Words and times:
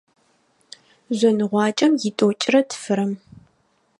Жъоныгъуакӏэм 1.17 1.93
итӏокӏрэ 2.07 2.59
тфырэм. 2.69 3.11